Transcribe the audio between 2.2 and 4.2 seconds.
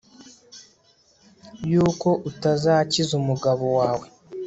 utazakiza umugabo wawe